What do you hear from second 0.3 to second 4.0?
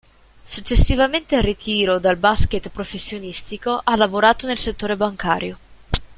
Successivamente al ritiro dal basket professionistico, ha